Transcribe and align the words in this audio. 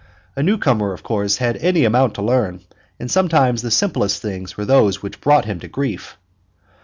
A 0.35 0.41
newcomer, 0.41 0.93
of 0.93 1.03
course, 1.03 1.37
had 1.37 1.57
any 1.57 1.85
amount 1.85 2.15
to 2.15 2.23
learn, 2.23 2.61
and 2.99 3.11
sometimes 3.11 3.61
the 3.61 3.69
simplest 3.69 4.19
things 4.19 4.57
were 4.57 4.65
those 4.65 5.03
which 5.03 5.21
brought 5.21 5.45
him 5.45 5.59
to 5.59 5.67
grief. 5.67 6.17